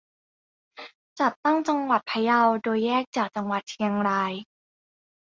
[1.19, 4.33] จัดตั้งจังหวัดพะเยา โดยแยกจากจังหวัดเชียงราย